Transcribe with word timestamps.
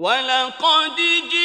ولقد 0.00 0.96
جئتمونا 0.96 1.39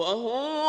وهو 0.00 0.59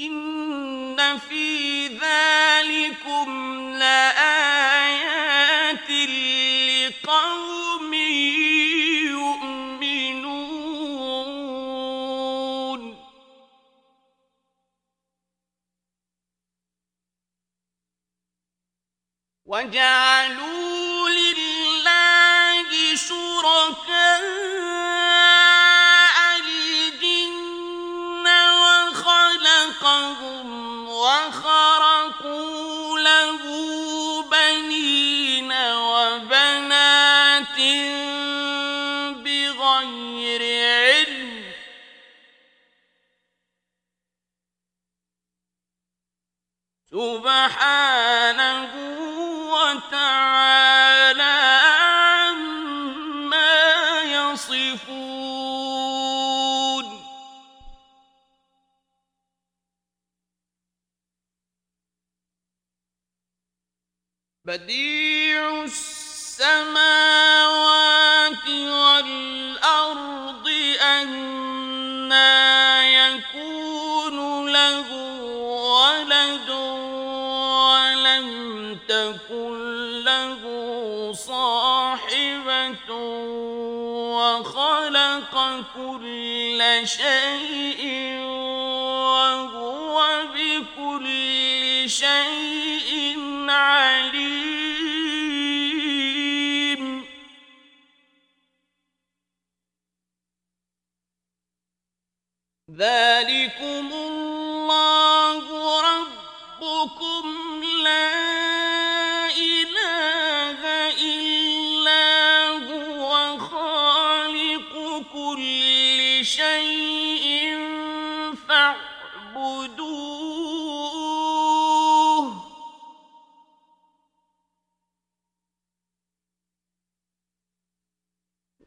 إن 0.00 1.18
في 1.18 1.86
ذلك 1.86 2.27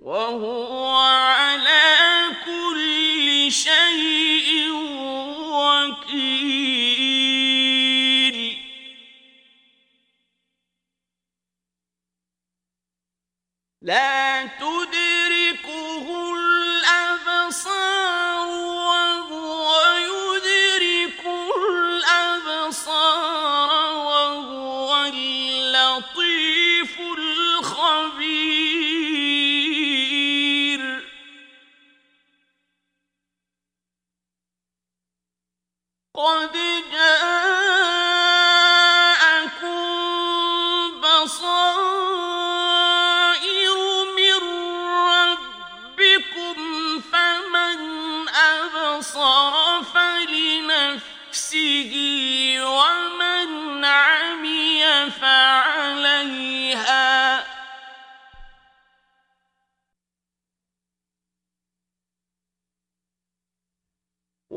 وهو 0.02 0.98
على 0.98 2.30
كل 2.46 3.52
شيء 3.52 4.21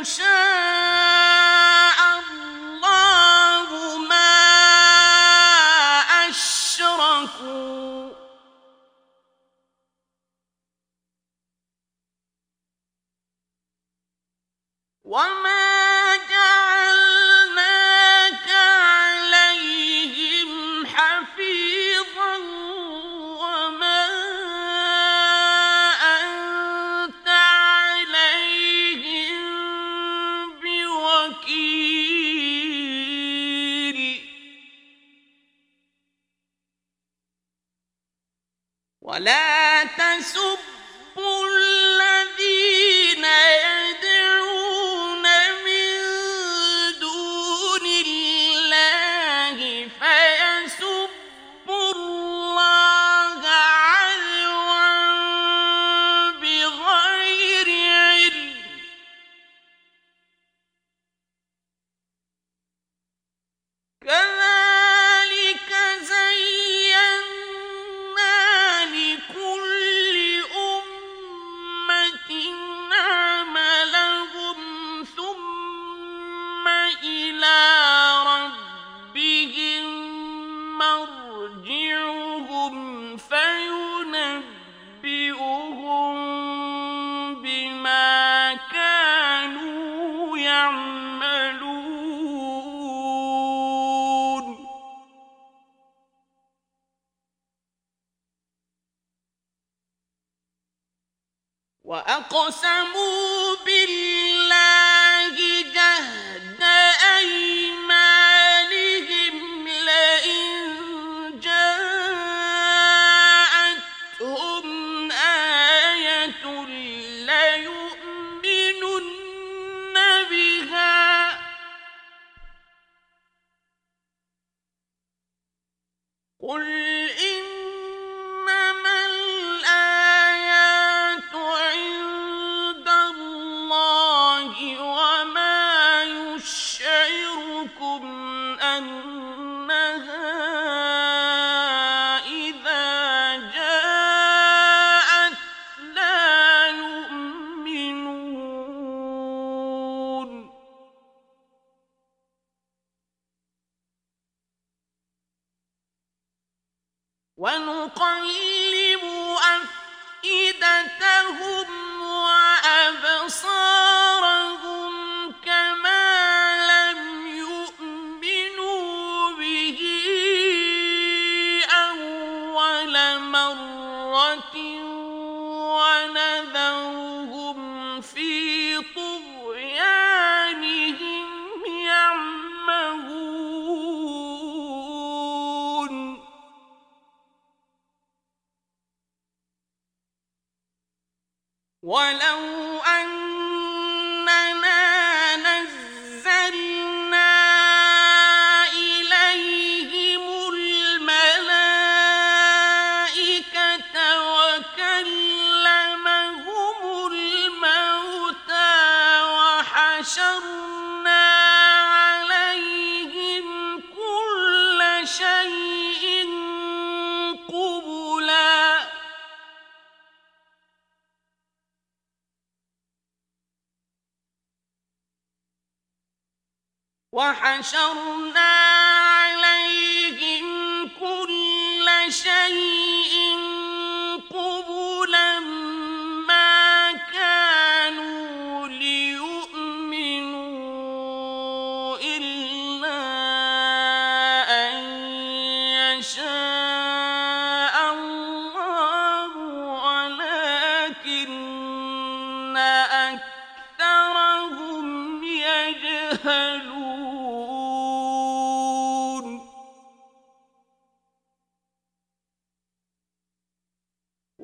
يشاء 0.00 0.47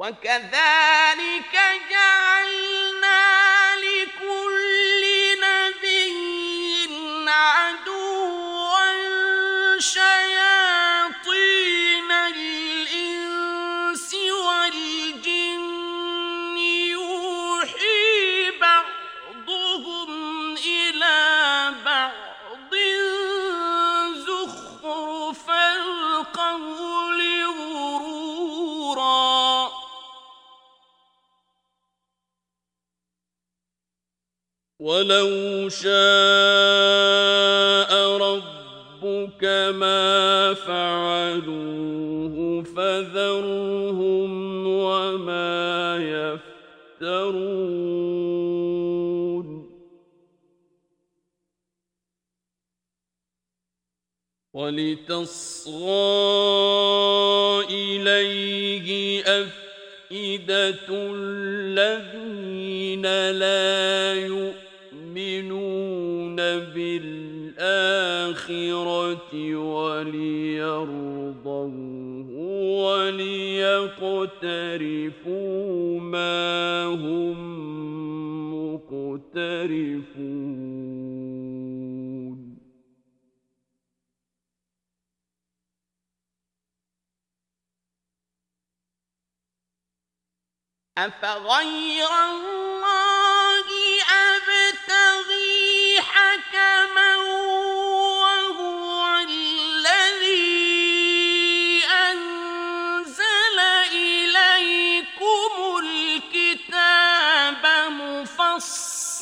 وكذلك 0.04 0.73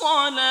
مفصلا 0.01 0.50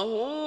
وهو 0.00 0.39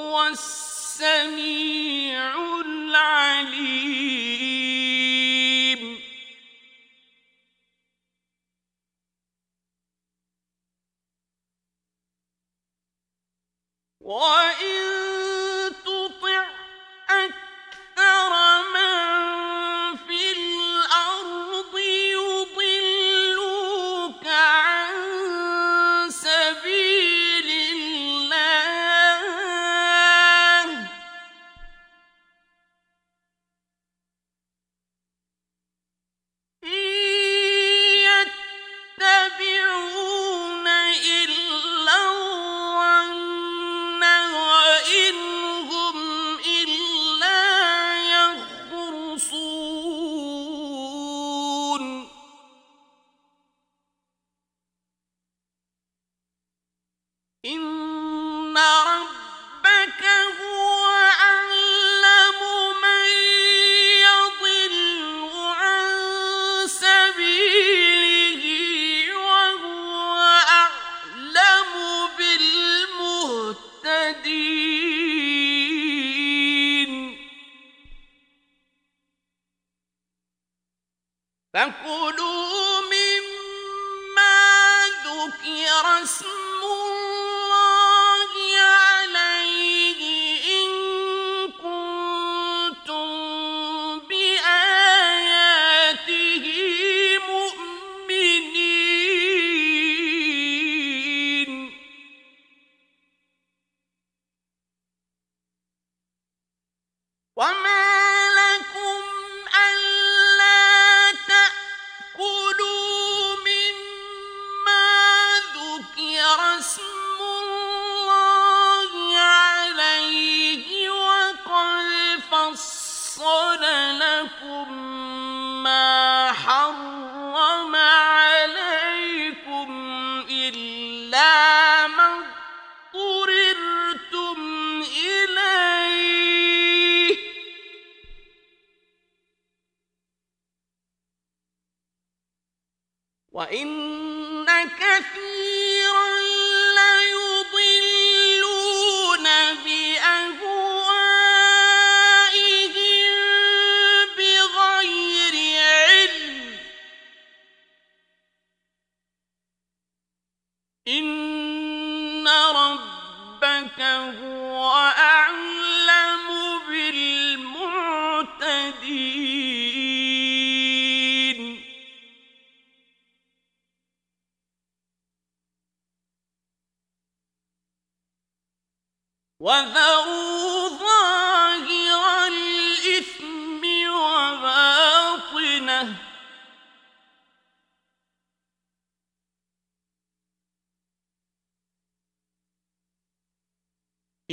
إن 57.46 57.83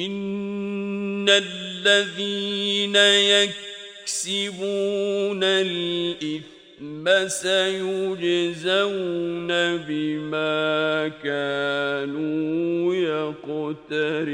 إن 0.06 1.28
الذين 1.28 2.96
يكسبون 4.06 5.44
الإثم 5.44 7.28
سيجزون 7.28 8.68
بما 9.76 11.08
كانوا 11.24 12.94
يقترفون 12.94 14.30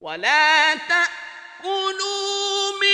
ولا 0.00 0.74
تأكلوا 0.74 2.00
من 2.82 2.89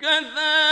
كذلك 0.00 0.67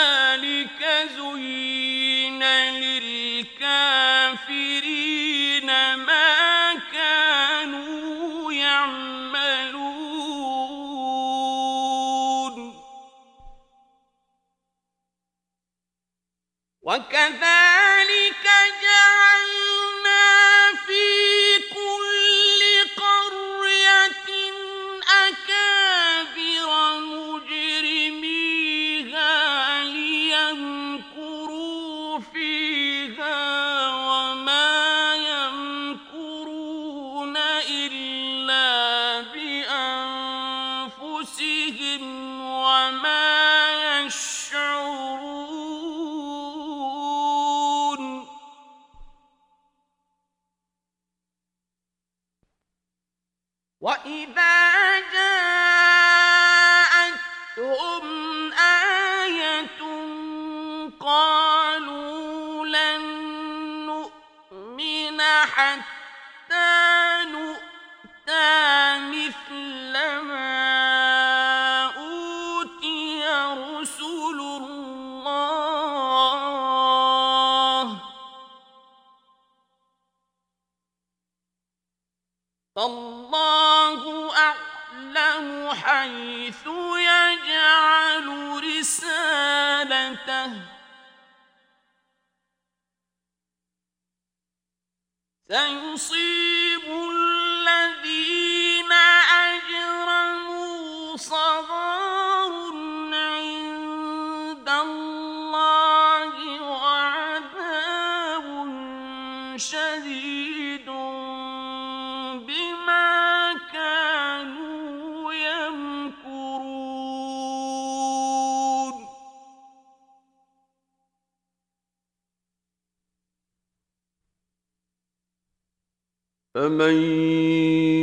فمن 126.57 126.97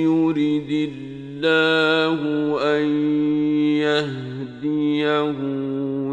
يرد 0.05 0.69
الله 0.69 2.19
ان 2.77 2.85
يهديه 3.81 5.39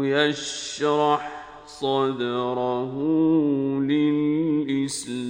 يشرح 0.01 1.23
صدره 1.65 2.93
للاسلام 3.81 5.21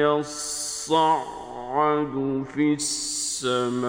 يصعد 0.00 1.34
في 2.54 2.74
السماء 2.74 3.88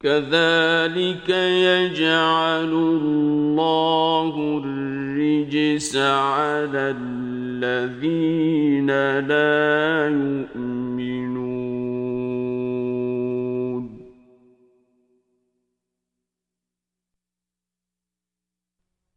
كذلك 0.00 1.28
يجعل 1.28 2.72
الله 2.72 4.62
الرجس 4.64 5.96
على 5.96 6.94
الذين 7.00 8.90
لا 9.18 10.08
يؤمنون. 10.08 11.56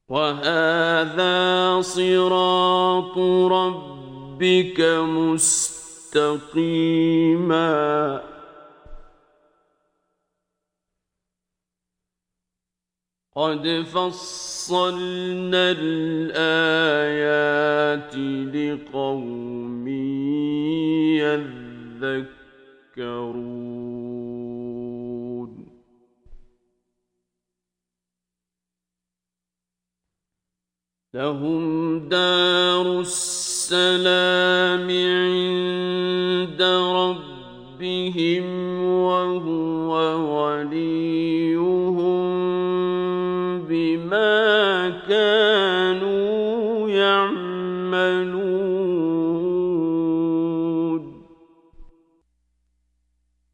وهذا 0.10 1.82
صراط 1.82 3.18
ربك 3.52 4.82
مستقيما. 5.10 6.40
قد 13.40 13.64
فصلنا 13.94 15.64
الآيات 15.80 17.00
لقوم 18.56 19.88
يذكرون. 22.98 23.40
لهم 31.14 32.00
دار 32.10 33.00
السلام 33.00 34.88
عند 34.92 36.62
ربهم 37.02 38.46
وهو 38.84 39.92
وليهم 40.36 41.89
كانوا 45.08 46.90
يعملون. 46.90 48.50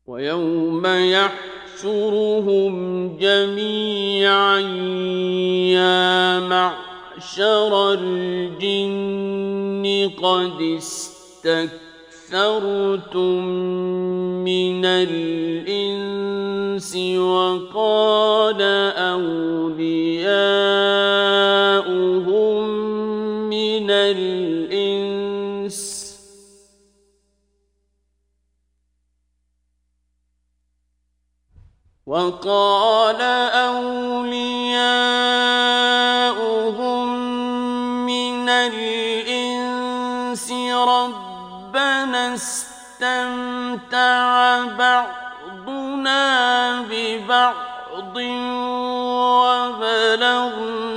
ويوم 0.08 0.86
يحشرهم 0.86 2.74
جميعا 3.18 4.60
يا 5.76 6.40
معشر 6.40 7.94
الجن 7.94 9.86
قد 10.22 10.62
استكثرتم 10.62 11.86
من 14.44 14.86
الإنس 14.86 16.16
وقال 17.18 18.62
وقال 32.16 33.22
أولياؤهم 33.52 34.36
من 38.06 38.50
الإنس 38.50 39.72
ربنا 40.72 42.34
استمتع 42.34 43.96
بعضنا 44.80 46.22
ببعض 46.82 48.16
وبلغنا 49.44 50.95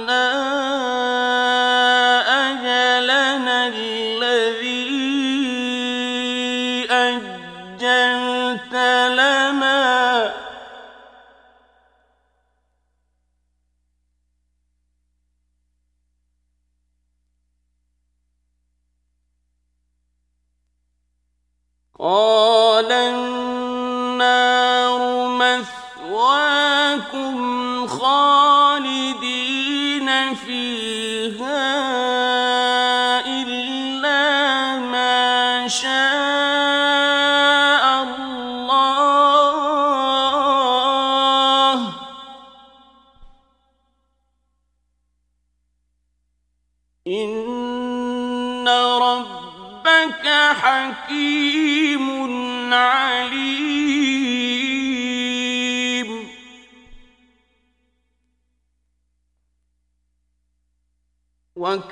哦。 21.98 22.57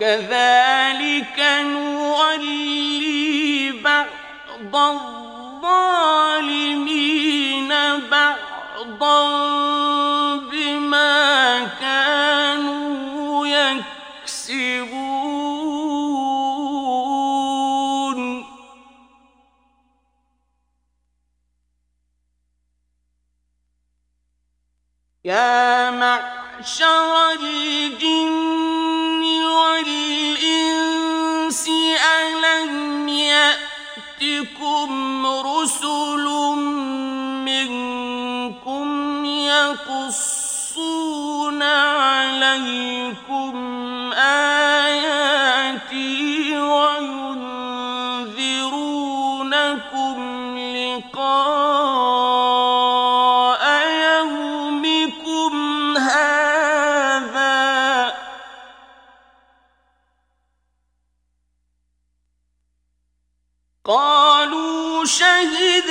وكذلك 0.06 1.38
نولي 1.62 3.02
بعض 3.84 4.76
الظالمين 5.62 7.68
بعضا 8.10 9.75
يأتكم 34.86 35.26
إذ 65.76 65.90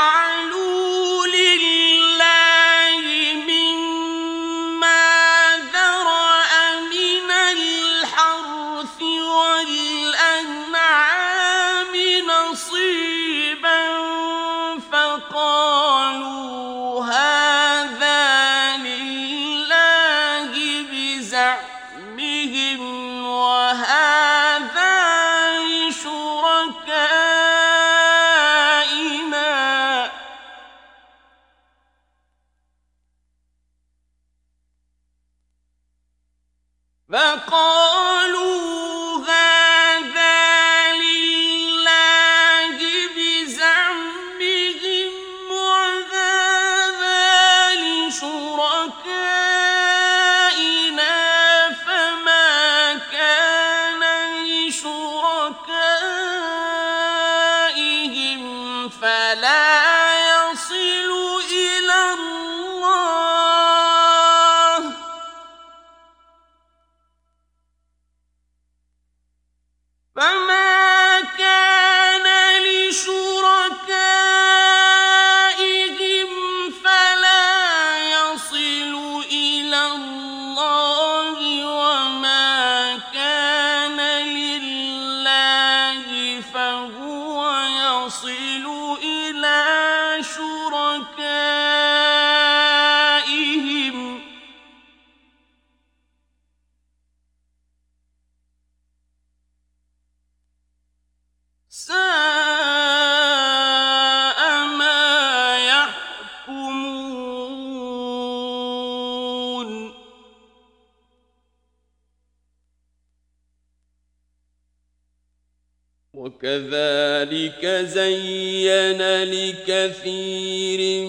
وكذلك 116.41 117.65
زين 117.85 119.01
لكثير 119.23 121.05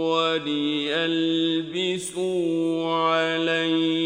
وليلبسوا 0.00 1.26
عليهم 2.94 4.05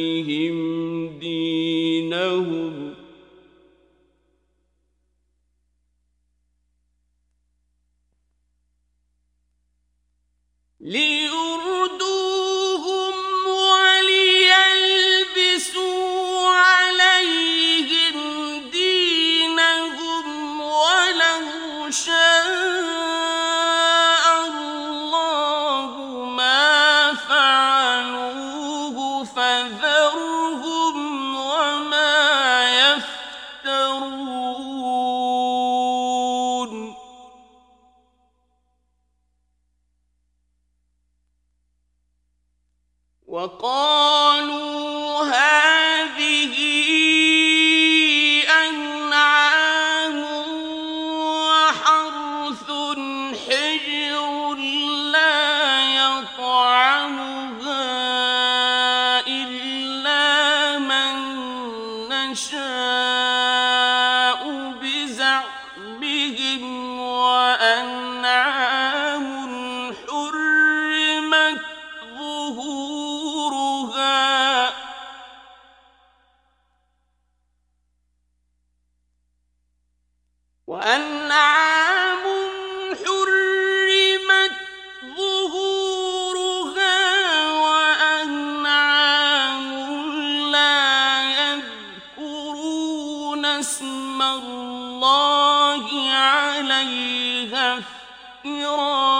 اسم 93.81 94.22
الله 94.22 95.87
عليها 96.12 97.78
افتراء 97.78 99.20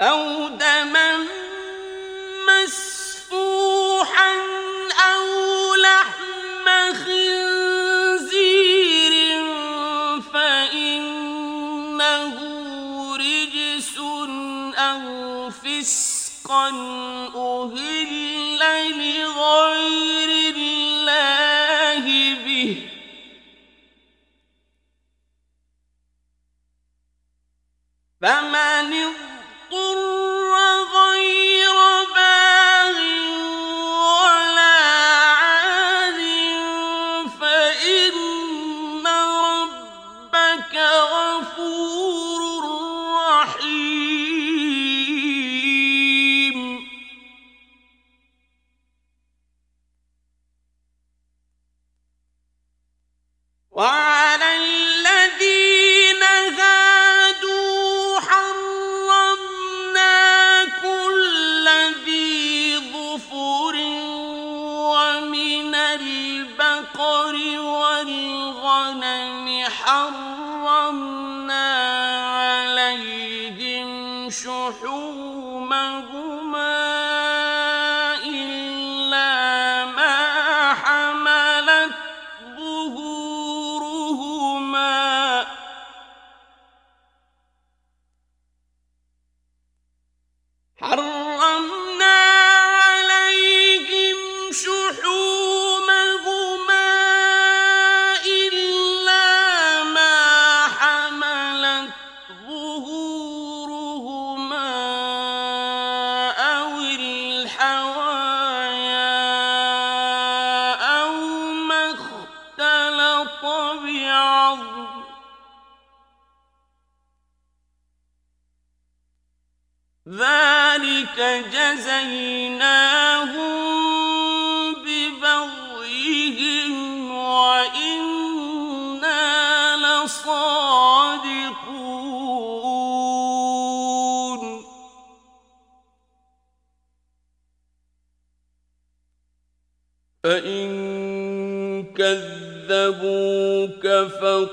أو 0.00 0.48
دما 0.48 1.26
مسفوحا 2.48 4.34
أو 4.92 5.74
لحم 5.74 6.94
خنزير 6.94 8.32
فإنه 10.32 11.56
رجس 13.16 13.98
أو 14.78 15.50
فسقا 15.50 16.68
أهل 17.34 18.12
لغير 18.98 20.56
الله 20.56 22.04
به 22.44 22.88
فمن 28.20 29.25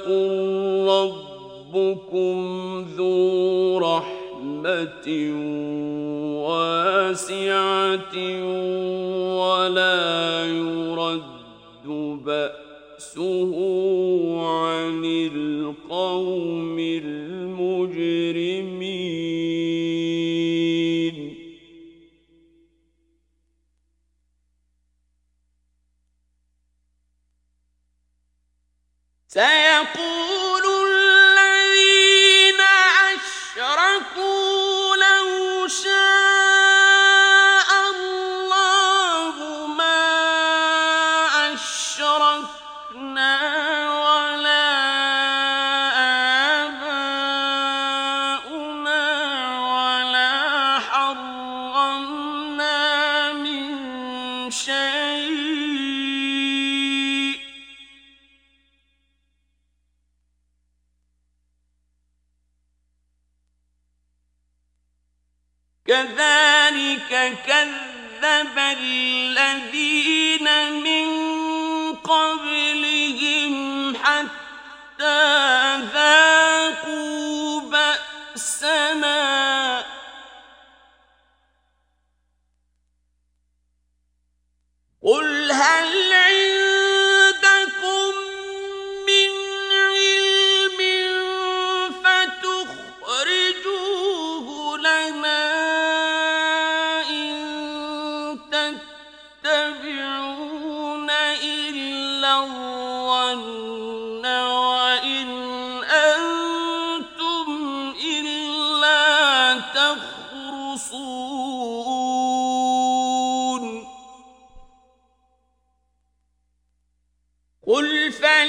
يقل 0.08 1.14
ربكم 1.76 2.38
ذو 2.98 3.78
رحمة 3.78 5.08
واسعة 6.48 8.16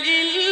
إلا 0.04 0.43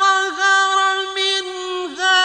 ظهر 0.00 0.78
منها 1.16 2.22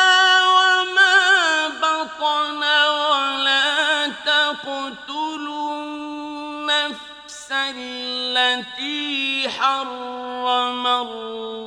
وما 0.48 1.68
بطن 1.68 2.64
ولا 2.64 4.08
تقتلوا 4.26 5.74
النفس 5.84 7.50
التي 7.52 9.50
حرم 9.50 10.88
الله. 10.88 11.61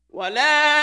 ولا 0.09 0.76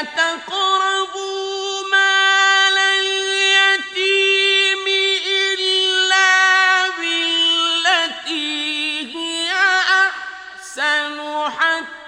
أحسن 10.79 11.51
حتى 11.51 12.04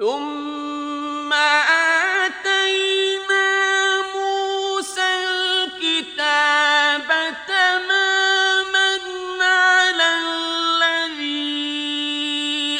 ثم 0.00 1.32
آتينا 2.22 3.48
موسى 4.14 5.08
الكتاب 5.28 7.08
تماما 7.48 8.90
على 9.40 10.12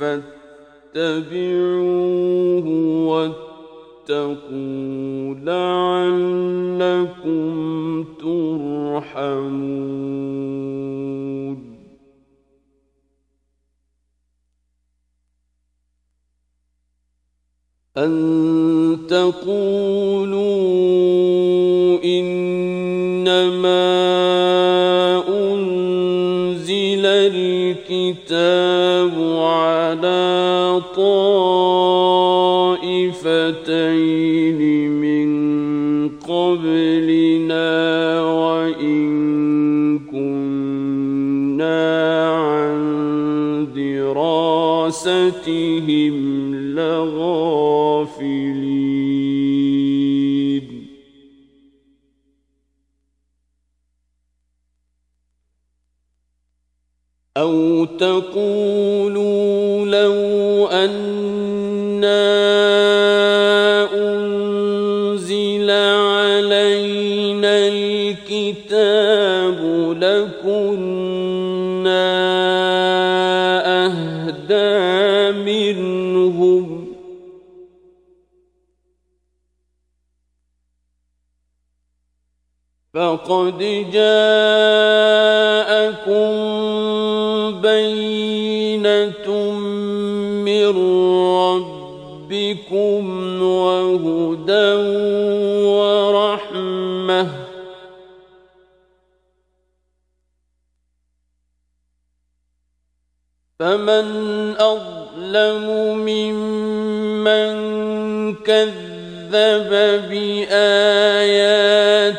فاتبعوه 0.00 1.36
واتقوا 4.08 5.34
لعلكم 5.34 7.44
ترحمون. 8.20 9.70
أن 17.96 18.98
تقولوا 19.08 20.40
إنما 22.04 23.80
أنزل 25.28 27.06
الكتاب 27.06 28.69
طائفتين 33.00 34.60
من 34.90 35.30
قبلنا 36.08 37.70
وإن 38.22 39.00
كنا 39.98 41.80
عن 42.36 42.80
دراستهم 43.74 45.40
لغافلين 46.74 48.49
الكتاب 68.10 69.60
لكنا 70.02 71.30
أهدى 73.86 74.72
منهم. 75.44 76.80
فقد 82.94 83.58
جاءكم 83.92 84.30
بينة 87.60 89.26
من 90.44 90.74
ربكم 92.26 93.02
وهدى 93.42 94.70
فمن 103.60 104.56
أظلم 104.56 105.66
ممن 106.08 107.52
كذب 108.34 109.70
بآيات 110.10 111.46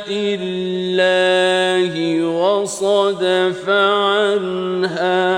الله 0.10 1.94
وصدف 2.26 3.70
عنها 3.70 5.32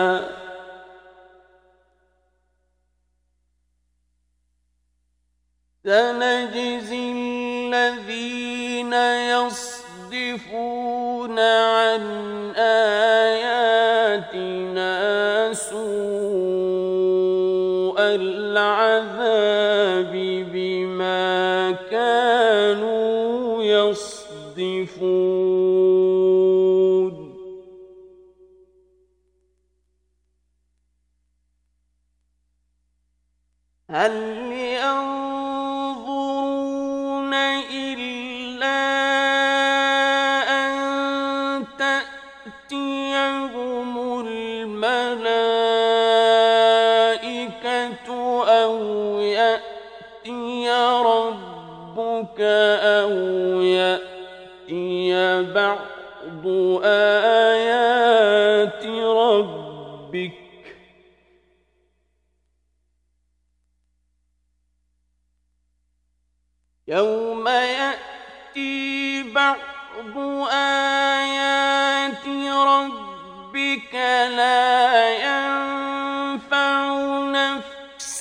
سنجزي 5.84 7.12
الذين 7.12 8.94
يصدفون 10.14 10.60
عن 11.40 12.02
آياتنا 12.56 12.73
هل 33.94 34.33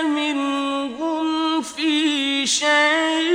منهم 0.00 1.62
في 1.62 2.46
شيء 2.46 3.31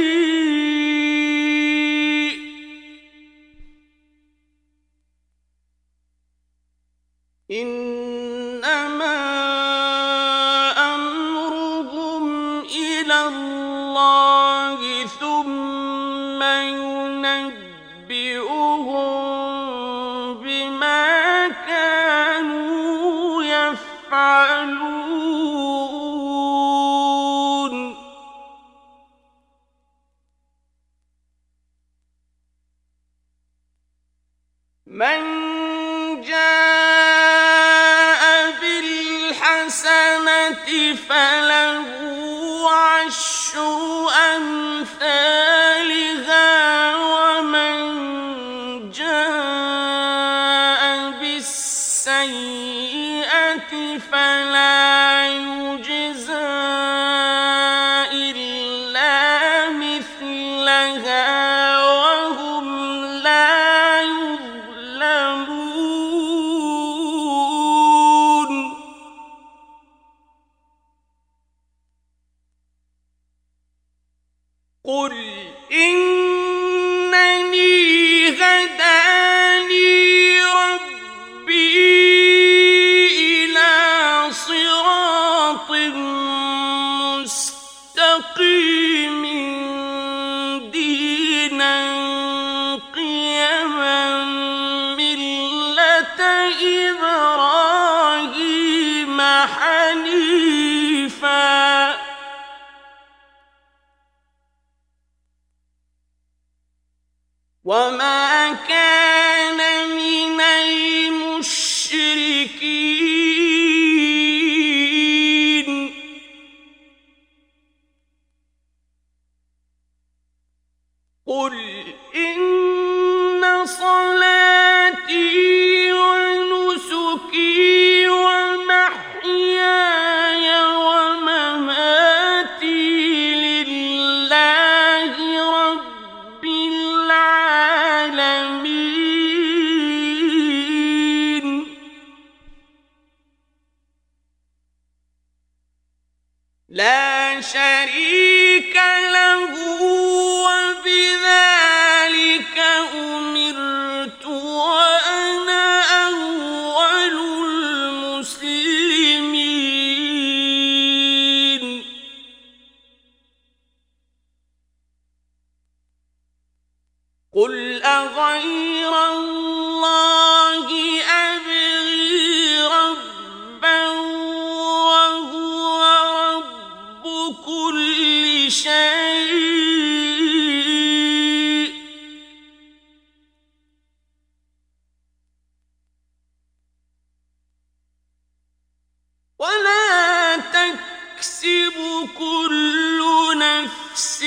نفس 194.17 194.23